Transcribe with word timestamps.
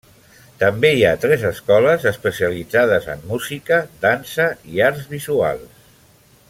També 0.61 0.89
hi 0.93 1.03
ha 1.09 1.19
tres 1.25 1.43
escoles 1.49 2.07
especialitzades 2.13 3.07
en 3.17 3.21
música, 3.33 3.81
dansa 4.07 4.49
i 4.77 4.83
arts 4.91 5.09
visuals. 5.17 5.89